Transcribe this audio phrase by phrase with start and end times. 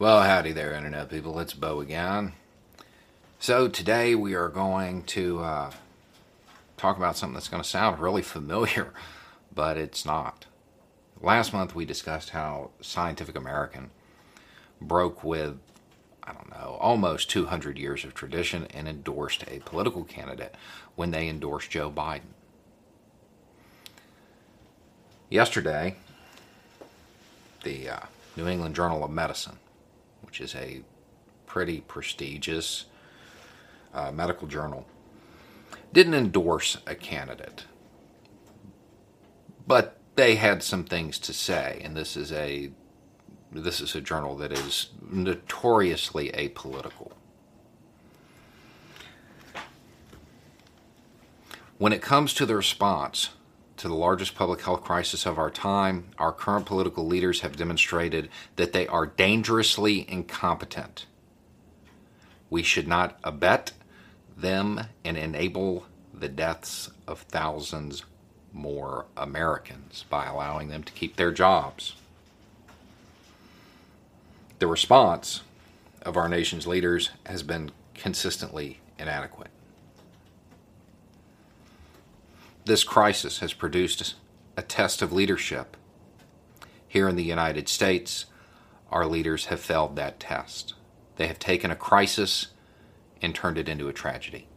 [0.00, 1.40] Well, howdy there, Internet people.
[1.40, 2.34] It's Bo again.
[3.40, 5.70] So, today we are going to uh,
[6.76, 8.92] talk about something that's going to sound really familiar,
[9.52, 10.46] but it's not.
[11.20, 13.90] Last month we discussed how Scientific American
[14.80, 15.58] broke with,
[16.22, 20.54] I don't know, almost 200 years of tradition and endorsed a political candidate
[20.94, 22.34] when they endorsed Joe Biden.
[25.28, 25.96] Yesterday,
[27.64, 28.00] the uh,
[28.36, 29.58] New England Journal of Medicine
[30.28, 30.82] which is a
[31.46, 32.84] pretty prestigious
[33.94, 34.86] uh, medical journal,
[35.90, 37.64] didn't endorse a candidate,
[39.66, 42.70] but they had some things to say, and this is a
[43.50, 47.12] this is a journal that is notoriously apolitical.
[51.78, 53.30] When it comes to the response
[53.78, 58.28] to the largest public health crisis of our time, our current political leaders have demonstrated
[58.56, 61.06] that they are dangerously incompetent.
[62.50, 63.72] We should not abet
[64.36, 68.04] them and enable the deaths of thousands
[68.52, 71.94] more Americans by allowing them to keep their jobs.
[74.58, 75.42] The response
[76.02, 79.50] of our nation's leaders has been consistently inadequate.
[82.68, 84.14] This crisis has produced
[84.54, 85.74] a test of leadership.
[86.86, 88.26] Here in the United States,
[88.90, 90.74] our leaders have failed that test.
[91.16, 92.48] They have taken a crisis
[93.22, 94.48] and turned it into a tragedy.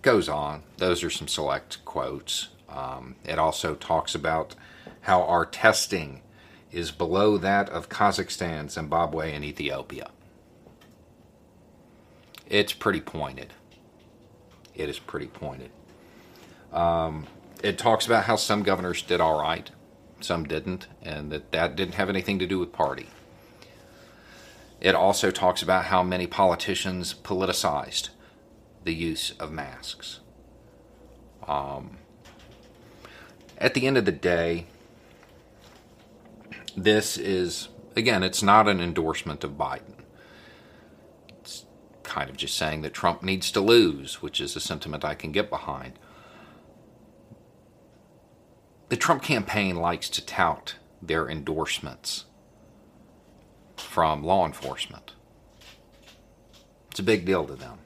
[0.00, 0.62] Goes on.
[0.76, 2.50] Those are some select quotes.
[2.68, 4.54] Um, it also talks about
[5.00, 6.22] how our testing
[6.70, 10.12] is below that of Kazakhstan, Zimbabwe, and Ethiopia.
[12.46, 13.54] It's pretty pointed
[14.78, 15.70] it is pretty pointed.
[16.72, 17.26] Um,
[17.62, 19.70] it talks about how some governors did all right,
[20.20, 23.08] some didn't, and that that didn't have anything to do with party.
[24.80, 28.10] It also talks about how many politicians politicized
[28.84, 30.20] the use of masks.
[31.48, 31.98] Um,
[33.58, 34.66] at the end of the day,
[36.76, 39.97] this is, again, it's not an endorsement of Biden
[42.18, 45.30] kind of just saying that Trump needs to lose, which is a sentiment I can
[45.30, 45.92] get behind.
[48.88, 52.24] The Trump campaign likes to tout their endorsements
[53.76, 55.12] from law enforcement.
[56.90, 57.78] It's a big deal to them.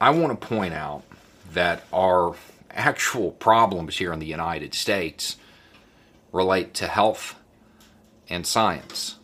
[0.00, 1.04] I want to point out
[1.52, 2.34] that our
[2.72, 5.36] actual problems here in the United States
[6.32, 7.36] relate to health
[8.28, 9.14] and science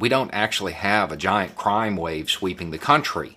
[0.00, 3.36] we don't actually have a giant crime wave sweeping the country.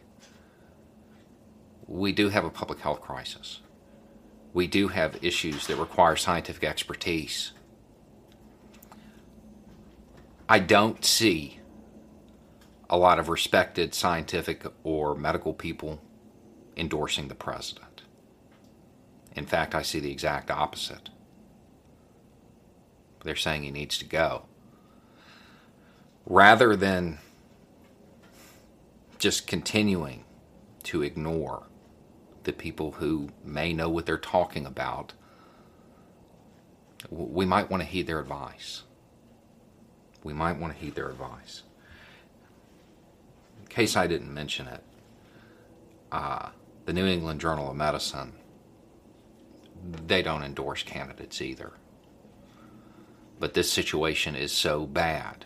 [1.88, 3.60] We do have a public health crisis.
[4.54, 7.52] We do have issues that require scientific expertise.
[10.48, 11.60] I don't see
[12.90, 16.02] a lot of respected scientific or medical people
[16.78, 18.04] endorsing the president.
[19.36, 21.10] In fact, I see the exact opposite.
[23.26, 24.46] They're saying he needs to go
[26.34, 27.20] rather than
[29.20, 30.26] just continuing
[30.82, 31.68] to ignore
[32.44, 35.14] the people who may know what they're talking about,
[37.12, 38.82] we might want to heed their advice.
[40.24, 41.62] We might want to heed their advice.
[43.62, 44.84] In case I didn't mention it,
[46.12, 46.50] uh,
[46.86, 48.34] the New England Journal of Medicine,
[50.08, 51.74] they don't endorse candidates either.
[53.40, 55.46] But this situation is so bad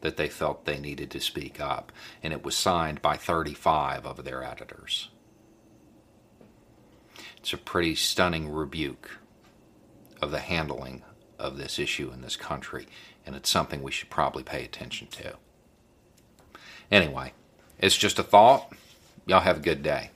[0.00, 1.92] that they felt they needed to speak up,
[2.22, 5.08] and it was signed by 35 of their editors.
[7.38, 9.18] It's a pretty stunning rebuke
[10.20, 11.02] of the handling
[11.38, 12.86] of this issue in this country,
[13.24, 15.36] and it's something we should probably pay attention to.
[16.90, 17.32] Anyway,
[17.78, 18.72] it's just a thought.
[19.26, 20.10] Y'all have a good day.